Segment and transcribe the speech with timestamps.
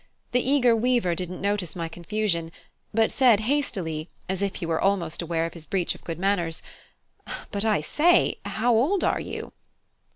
[0.31, 2.51] The eager weaver didn't notice my confusion,
[2.91, 6.63] but said hastily, as if he were almost aware of his breach of good manners,
[7.51, 9.53] "But, I say, how old are you?"